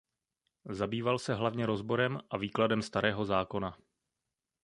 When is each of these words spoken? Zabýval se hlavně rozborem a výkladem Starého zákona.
Zabýval 0.69 1.19
se 1.19 1.33
hlavně 1.33 1.65
rozborem 1.65 2.19
a 2.29 2.37
výkladem 2.37 2.81
Starého 2.81 3.25
zákona. 3.25 3.77